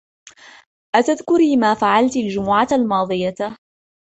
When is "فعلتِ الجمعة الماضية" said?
1.73-3.35